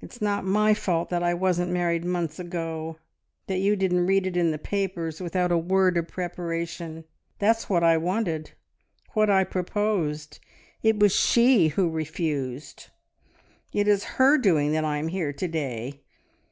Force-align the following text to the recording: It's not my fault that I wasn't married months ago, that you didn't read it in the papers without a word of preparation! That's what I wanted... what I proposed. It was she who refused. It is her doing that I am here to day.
It's 0.00 0.22
not 0.22 0.44
my 0.44 0.74
fault 0.74 1.10
that 1.10 1.24
I 1.24 1.34
wasn't 1.34 1.72
married 1.72 2.04
months 2.04 2.38
ago, 2.38 3.00
that 3.48 3.58
you 3.58 3.74
didn't 3.74 4.06
read 4.06 4.24
it 4.24 4.36
in 4.36 4.52
the 4.52 4.60
papers 4.60 5.20
without 5.20 5.50
a 5.50 5.58
word 5.58 5.96
of 5.96 6.06
preparation! 6.06 7.02
That's 7.40 7.68
what 7.68 7.82
I 7.82 7.96
wanted... 7.96 8.52
what 9.14 9.28
I 9.28 9.42
proposed. 9.42 10.38
It 10.84 11.00
was 11.00 11.12
she 11.12 11.66
who 11.74 11.90
refused. 11.90 12.90
It 13.72 13.88
is 13.88 14.04
her 14.22 14.38
doing 14.38 14.70
that 14.70 14.84
I 14.84 14.98
am 14.98 15.08
here 15.08 15.32
to 15.32 15.48
day. 15.48 16.04